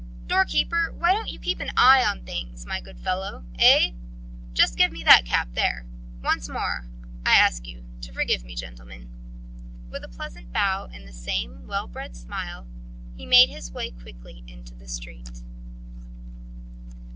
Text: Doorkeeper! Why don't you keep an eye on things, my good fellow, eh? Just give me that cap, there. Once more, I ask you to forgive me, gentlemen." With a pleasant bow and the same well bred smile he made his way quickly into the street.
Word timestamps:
Doorkeeper! 0.25 0.91
Why 0.97 1.11
don't 1.13 1.29
you 1.29 1.37
keep 1.37 1.59
an 1.59 1.69
eye 1.77 2.03
on 2.03 2.23
things, 2.25 2.65
my 2.65 2.81
good 2.81 2.97
fellow, 2.97 3.43
eh? 3.59 3.91
Just 4.51 4.75
give 4.75 4.91
me 4.91 5.03
that 5.03 5.27
cap, 5.27 5.49
there. 5.53 5.85
Once 6.23 6.49
more, 6.49 6.87
I 7.23 7.35
ask 7.35 7.67
you 7.67 7.85
to 8.01 8.11
forgive 8.11 8.43
me, 8.43 8.55
gentlemen." 8.55 9.09
With 9.91 10.03
a 10.03 10.07
pleasant 10.07 10.51
bow 10.51 10.89
and 10.91 11.07
the 11.07 11.13
same 11.13 11.67
well 11.67 11.85
bred 11.85 12.15
smile 12.17 12.65
he 13.15 13.27
made 13.27 13.49
his 13.49 13.71
way 13.71 13.91
quickly 13.91 14.43
into 14.47 14.73
the 14.73 14.87
street. 14.87 15.43